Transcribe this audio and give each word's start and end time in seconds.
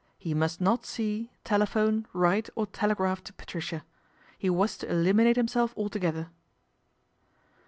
He 0.17 0.33
must 0.33 0.59
not 0.59 0.83
see, 0.83 1.29
telephone, 1.43 2.07
write 2.11 2.49
or 2.55 2.65
telegraph 2.65 3.23
to 3.25 3.33
Patricia. 3.33 3.85
He 4.35 4.49
was 4.49 4.75
to 4.79 4.89
eliminate 4.91 5.35
himself 5.37 5.75
altogether. 5.77 6.31